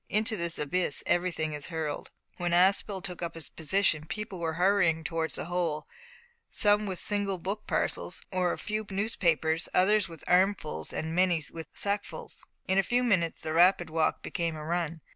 [0.09, 2.09] Into this abyss everything is hurled.
[2.37, 5.85] When Aspel took up his position people were hurrying towards the hole,
[6.49, 11.67] some with single book parcels, or a few newspapers, others with armfuls, and many with
[11.75, 12.43] sackfuls.
[12.67, 15.01] In a few minutes the rapid walk became a run.